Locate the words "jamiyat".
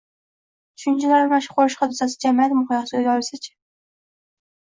2.25-2.55